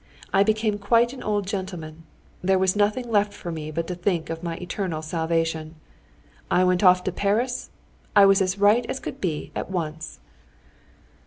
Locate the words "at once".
9.55-10.19